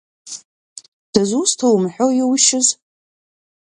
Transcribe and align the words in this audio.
Дызусҭоу 1.13 1.73
умҳәо 1.75 2.07
иушьыз? 2.19 2.67